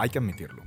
Hay 0.00 0.08
que 0.08 0.18
admitirlo. 0.18 0.62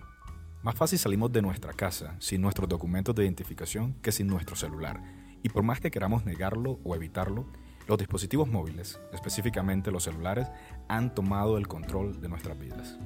Más 0.61 0.75
fácil 0.75 1.00
salimos 1.00 1.31
de 1.31 1.42
nuestra 1.42 1.74
casa 1.74 2.16
sin 2.19 2.39
nuestros 2.39 2.69
documentos 2.69 3.16
de 3.16 3.24
identificación 3.24 3.95
que 3.95 4.11
sin 4.11 4.27
nuestro 4.27 4.56
celular. 4.56 5.01
Y 5.42 5.50
por 5.50 5.63
más 5.63 5.79
que 5.79 5.90
queramos 5.90 6.24
negarlo 6.24 6.79
o 6.83 6.95
evitarlo, 6.95 7.48
los 7.88 7.98
dispositivos 7.98 8.48
móviles, 8.48 9.00
específicamente 9.11 9.89
los 9.89 10.04
celulares, 10.04 10.50
han 10.88 11.16
tomado 11.16 11.57
el 11.57 11.68
control 11.68 12.21
de 12.21 12.30
nuestras 12.30 12.59
vidas. 12.59 13.00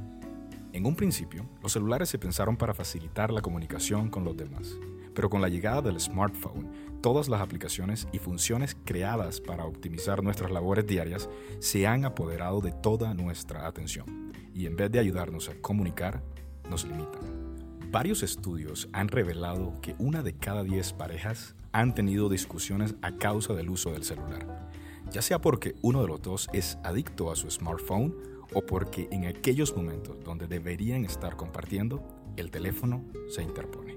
En 0.74 0.86
un 0.86 0.98
principio, 0.98 1.50
los 1.64 1.72
celulares 1.72 2.10
se 2.10 2.20
pensaron 2.20 2.58
para 2.58 2.74
facilitar 2.74 3.32
la 3.32 3.42
comunicación 3.42 4.10
con 4.10 4.26
los 4.26 4.36
demás, 4.36 4.76
pero 5.18 5.32
con 5.32 5.42
la 5.42 5.50
llegada 5.50 5.82
del 5.82 6.00
smartphone, 6.00 6.70
todas 7.02 7.28
las 7.28 7.42
aplicaciones 7.42 8.08
y 8.12 8.20
funciones 8.20 8.78
creadas 8.86 9.42
para 9.42 9.66
optimizar 9.66 10.22
nuestras 10.22 10.52
labores 10.52 10.86
diarias 10.86 11.28
se 11.58 11.88
han 11.88 12.06
apoderado 12.06 12.62
de 12.62 12.72
toda 12.72 13.16
nuestra 13.16 13.66
atención 13.66 14.32
y 14.54 14.68
en 14.68 14.76
vez 14.76 14.92
de 14.92 15.00
ayudarnos 15.00 15.50
a 15.50 15.56
comunicar, 15.60 16.22
nos 16.70 16.86
limitan. 16.86 17.90
Varios 17.90 18.22
estudios 18.22 18.90
han 18.94 19.08
revelado 19.08 19.74
que 19.82 19.96
una 19.98 20.22
de 20.22 20.36
cada 20.36 20.62
diez 20.62 20.94
parejas 20.94 21.56
han 21.72 21.96
tenido 21.96 22.30
discusiones 22.30 22.94
a 23.02 23.18
causa 23.18 23.56
del 23.56 23.72
uso 23.72 23.94
del 23.94 24.04
celular, 24.04 24.70
ya 25.10 25.24
sea 25.24 25.42
porque 25.42 25.74
uno 25.82 26.04
de 26.04 26.10
los 26.10 26.22
dos 26.22 26.48
es 26.54 26.78
adicto 26.84 27.32
a 27.32 27.36
su 27.36 27.50
smartphone 27.50 28.14
o 28.54 28.64
porque 28.64 29.08
en 29.12 29.26
aquellos 29.26 29.76
momentos 29.76 30.16
donde 30.24 30.46
deberían 30.46 31.06
estar 31.06 31.36
compartiendo, 31.38 32.08
el 32.36 32.52
teléfono 32.52 33.04
se 33.30 33.42
interpone. 33.42 33.97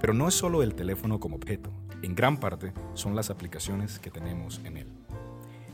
Pero 0.00 0.14
no 0.14 0.28
es 0.28 0.34
solo 0.34 0.62
el 0.62 0.74
teléfono 0.74 1.20
como 1.20 1.36
objeto, 1.36 1.70
en 2.02 2.14
gran 2.14 2.38
parte 2.38 2.72
son 2.94 3.14
las 3.16 3.30
aplicaciones 3.30 3.98
que 3.98 4.10
tenemos 4.10 4.60
en 4.64 4.76
él 4.76 4.92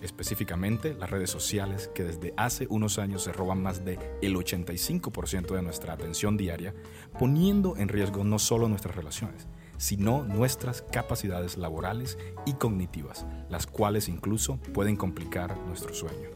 específicamente 0.02 0.94
las 0.94 1.10
redes 1.10 1.30
sociales 1.30 1.90
que 1.94 2.04
desde 2.04 2.32
hace 2.36 2.66
unos 2.70 2.98
años 2.98 3.22
se 3.22 3.32
roban 3.32 3.62
más 3.62 3.84
del 3.84 3.98
el 4.22 4.34
85% 4.34 5.54
de 5.54 5.62
nuestra 5.62 5.92
atención 5.92 6.36
diaria, 6.36 6.74
poniendo 7.18 7.76
en 7.76 7.88
riesgo 7.88 8.24
no 8.24 8.38
solo 8.38 8.68
nuestras 8.68 8.96
relaciones, 8.96 9.46
sino 9.76 10.24
nuestras 10.24 10.82
capacidades 10.82 11.56
laborales 11.56 12.18
y 12.46 12.54
cognitivas, 12.54 13.26
las 13.48 13.66
cuales 13.66 14.08
incluso 14.08 14.58
pueden 14.74 14.96
complicar 14.96 15.56
nuestro 15.66 15.94
sueño. 15.94 16.28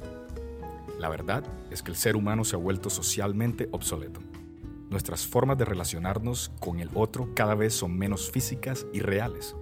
La 0.98 1.08
verdad 1.08 1.44
es 1.70 1.82
que 1.82 1.90
el 1.90 1.96
ser 1.96 2.16
humano 2.16 2.44
se 2.44 2.56
ha 2.56 2.58
vuelto 2.58 2.88
socialmente 2.88 3.68
obsoleto. 3.72 4.20
Nuestras 4.90 5.26
formas 5.26 5.58
de 5.58 5.64
relacionarnos 5.64 6.52
con 6.60 6.80
el 6.80 6.90
otro 6.94 7.34
cada 7.34 7.54
vez 7.54 7.74
son 7.74 7.96
menos 7.96 8.30
físicas 8.30 8.86
y 8.92 9.00
reales. 9.00 9.56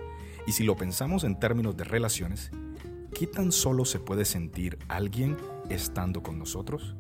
Y 0.47 0.53
si 0.53 0.65
lo 0.65 0.77
pensamos 0.77 1.25
en 1.25 1.39
términos 1.39 1.77
de 1.77 1.85
relaciones, 1.85 2.51
¿qué 3.15 3.27
tan 3.27 3.53
solo 3.53 3.85
se 3.85 4.01
puede 4.01 4.25
sentir 4.25 4.79
alguien 4.89 5.37
estando 5.69 6.23
con 6.23 6.39
nosotros? 6.39 6.97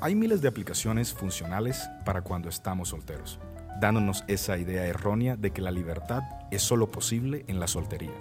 Hay 0.00 0.14
miles 0.14 0.42
de 0.42 0.48
aplicaciones 0.48 1.12
funcionales 1.12 1.88
para 2.04 2.22
cuando 2.22 2.48
estamos 2.48 2.90
solteros, 2.90 3.40
dándonos 3.80 4.24
esa 4.28 4.56
idea 4.56 4.86
errónea 4.86 5.36
de 5.36 5.50
que 5.50 5.62
la 5.62 5.70
libertad 5.70 6.22
es 6.50 6.62
solo 6.62 6.90
posible 6.90 7.44
en 7.48 7.58
la 7.58 7.66
soltería. 7.66 8.14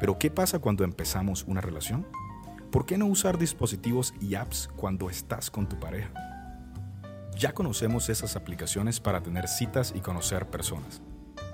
Pero 0.00 0.18
¿qué 0.18 0.30
pasa 0.30 0.58
cuando 0.58 0.82
empezamos 0.82 1.44
una 1.46 1.60
relación? 1.60 2.06
¿Por 2.72 2.86
qué 2.86 2.96
no 2.96 3.06
usar 3.06 3.38
dispositivos 3.38 4.14
y 4.20 4.34
apps 4.34 4.68
cuando 4.76 5.10
estás 5.10 5.50
con 5.50 5.68
tu 5.68 5.78
pareja? 5.78 6.10
Ya 7.40 7.54
conocemos 7.54 8.10
esas 8.10 8.36
aplicaciones 8.36 9.00
para 9.00 9.22
tener 9.22 9.48
citas 9.48 9.94
y 9.96 10.00
conocer 10.00 10.50
personas. 10.50 11.00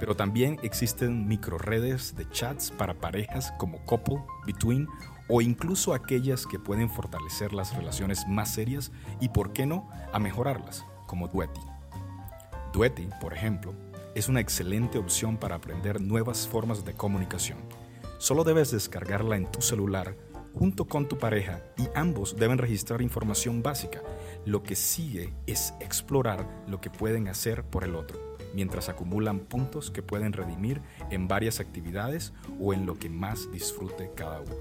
Pero 0.01 0.17
también 0.17 0.59
existen 0.65 1.29
microredes 1.29 2.17
de 2.17 2.29
chats 2.29 2.73
para 2.73 2.95
parejas 2.95 3.53
como 3.57 3.79
Couple, 3.85 4.19
Between 4.45 4.89
o 5.29 5.41
incluso 5.41 5.95
aquellas 5.95 6.45
que 6.45 6.59
pueden 6.59 6.91
fortalecer 6.91 7.53
las 7.53 7.73
relaciones 7.77 8.27
más 8.27 8.53
serias 8.53 8.91
y, 9.21 9.29
por 9.29 9.53
qué 9.53 9.65
no, 9.65 9.89
a 10.13 10.19
mejorarlas, 10.19 10.85
como 11.07 11.29
Duetti. 11.29 11.61
Duetti, 12.73 13.09
por 13.21 13.33
ejemplo, 13.33 13.73
es 14.17 14.29
una 14.29 14.41
excelente 14.41 14.99
opción 14.99 15.37
para 15.37 15.55
aprender 15.55 16.01
nuevas 16.01 16.49
formas 16.49 16.85
de 16.85 16.95
comunicación. 16.95 17.59
Solo 18.19 18.43
debes 18.43 18.73
descargarla 18.73 19.37
en 19.37 19.47
tu 19.47 19.63
celular 19.63 20.17
junto 20.59 20.87
con 20.87 21.07
tu 21.07 21.19
pareja 21.19 21.63
y 21.77 21.87
ambos 21.95 22.37
deben 22.37 22.59
registrar 22.59 23.03
información 23.03 23.63
básica. 23.63 24.03
Lo 24.45 24.63
que 24.63 24.75
sigue 24.75 25.33
es 25.47 25.75
explorar 25.81 26.49
lo 26.67 26.81
que 26.81 26.91
pueden 26.91 27.29
hacer 27.29 27.63
por 27.63 27.85
el 27.85 27.95
otro 27.95 28.27
mientras 28.55 28.89
acumulan 28.89 29.41
puntos 29.41 29.91
que 29.91 30.03
pueden 30.03 30.33
redimir 30.33 30.81
en 31.11 31.29
varias 31.29 31.61
actividades 31.61 32.33
o 32.59 32.73
en 32.73 32.87
lo 32.87 32.99
que 32.99 33.11
más 33.11 33.53
disfrute 33.53 34.11
cada 34.17 34.41
uno. 34.41 34.55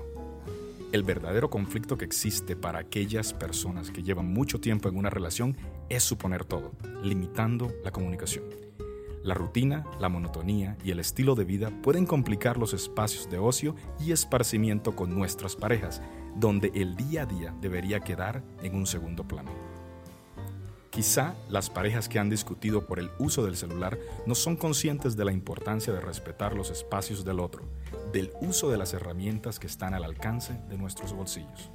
El 0.92 1.04
verdadero 1.04 1.50
conflicto 1.50 1.98
que 1.98 2.04
existe 2.04 2.58
para 2.58 2.80
aquellas 2.80 3.34
personas 3.34 3.92
que 3.92 4.04
llevan 4.04 4.32
mucho 4.32 4.60
tiempo 4.60 4.90
en 4.90 4.98
una 4.98 5.10
relación 5.10 5.56
es 5.88 6.04
suponer 6.04 6.44
todo, 6.44 6.74
limitando 7.04 7.72
la 7.86 7.92
comunicación. 7.92 8.44
La 9.26 9.34
rutina, 9.34 9.84
la 10.00 10.08
monotonía 10.08 10.78
y 10.84 10.92
el 10.92 11.00
estilo 11.00 11.34
de 11.34 11.46
vida 11.46 11.72
pueden 11.82 12.06
complicar 12.06 12.58
los 12.58 12.76
espacios 12.76 13.28
de 13.28 13.40
ocio 13.40 13.76
y 14.00 14.12
esparcimiento 14.12 14.96
con 14.96 15.16
nuestras 15.16 15.56
parejas, 15.56 16.00
donde 16.36 16.72
el 16.76 16.96
día 16.96 17.24
a 17.24 17.26
día 17.26 17.56
debería 17.60 18.02
quedar 18.02 18.44
en 18.62 18.76
un 18.76 18.86
segundo 18.86 19.28
plano. 19.28 19.50
Quizá 20.92 21.34
las 21.50 21.72
parejas 21.72 22.08
que 22.08 22.20
han 22.20 22.30
discutido 22.30 22.86
por 22.86 23.00
el 23.00 23.10
uso 23.18 23.44
del 23.44 23.58
celular 23.58 23.98
no 24.28 24.36
son 24.36 24.58
conscientes 24.58 25.18
de 25.18 25.26
la 25.26 25.32
importancia 25.32 25.92
de 25.92 26.02
respetar 26.02 26.54
los 26.56 26.70
espacios 26.70 27.26
del 27.26 27.40
otro, 27.40 27.64
del 28.14 28.32
uso 28.42 28.70
de 28.70 28.78
las 28.78 28.94
herramientas 28.94 29.58
que 29.58 29.66
están 29.66 29.96
al 29.96 30.04
alcance 30.04 30.54
de 30.70 30.78
nuestros 30.78 31.14
bolsillos. 31.14 31.72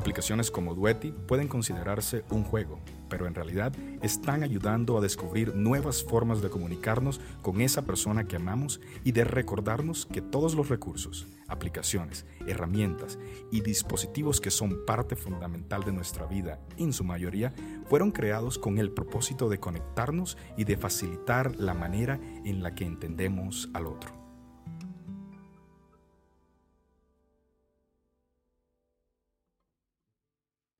Aplicaciones 0.00 0.50
como 0.50 0.74
Duetti 0.74 1.12
pueden 1.12 1.46
considerarse 1.46 2.24
un 2.30 2.42
juego, 2.42 2.80
pero 3.10 3.26
en 3.26 3.34
realidad 3.34 3.74
están 4.00 4.42
ayudando 4.42 4.96
a 4.96 5.02
descubrir 5.02 5.54
nuevas 5.54 6.02
formas 6.02 6.40
de 6.40 6.48
comunicarnos 6.48 7.20
con 7.42 7.60
esa 7.60 7.82
persona 7.82 8.24
que 8.24 8.36
amamos 8.36 8.80
y 9.04 9.12
de 9.12 9.24
recordarnos 9.24 10.06
que 10.06 10.22
todos 10.22 10.54
los 10.54 10.70
recursos, 10.70 11.26
aplicaciones, 11.48 12.24
herramientas 12.46 13.18
y 13.52 13.60
dispositivos 13.60 14.40
que 14.40 14.50
son 14.50 14.86
parte 14.86 15.16
fundamental 15.16 15.84
de 15.84 15.92
nuestra 15.92 16.24
vida, 16.24 16.60
en 16.78 16.94
su 16.94 17.04
mayoría, 17.04 17.52
fueron 17.84 18.10
creados 18.10 18.58
con 18.58 18.78
el 18.78 18.92
propósito 18.92 19.50
de 19.50 19.60
conectarnos 19.60 20.38
y 20.56 20.64
de 20.64 20.78
facilitar 20.78 21.56
la 21.56 21.74
manera 21.74 22.18
en 22.46 22.62
la 22.62 22.74
que 22.74 22.86
entendemos 22.86 23.68
al 23.74 23.86
otro. 23.86 24.19